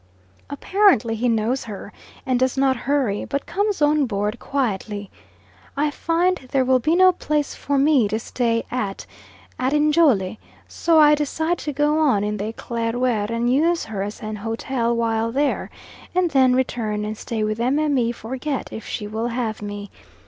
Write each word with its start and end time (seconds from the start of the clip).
Apparently 0.49 1.13
he 1.13 1.29
knows 1.29 1.65
her, 1.65 1.93
and 2.25 2.39
does 2.39 2.57
not 2.57 2.75
hurry, 2.75 3.23
but 3.23 3.45
comes 3.45 3.83
on 3.83 4.07
board 4.07 4.39
quietly. 4.39 5.11
I 5.77 5.91
find 5.91 6.37
there 6.49 6.65
will 6.65 6.79
be 6.79 6.95
no 6.95 7.11
place 7.11 7.53
for 7.53 7.77
me 7.77 8.07
to 8.07 8.17
stay 8.17 8.63
at 8.71 9.05
at 9.59 9.73
Njole, 9.73 10.37
so 10.67 10.99
I 10.99 11.13
decide 11.13 11.59
to 11.59 11.71
go 11.71 11.99
on 11.99 12.23
in 12.23 12.37
the 12.37 12.51
Eclaireur 12.51 13.29
and 13.29 13.53
use 13.53 13.85
her 13.85 14.01
as 14.01 14.21
an 14.21 14.37
hotel 14.37 14.95
while 14.95 15.31
there, 15.31 15.69
and 16.15 16.31
then 16.31 16.55
return 16.55 17.05
and 17.05 17.15
stay 17.15 17.43
with 17.43 17.59
Mme. 17.59 18.11
Forget 18.11 18.69
if 18.73 18.87
she 18.87 19.05
will 19.05 19.27
have 19.27 19.61
me. 19.61 19.91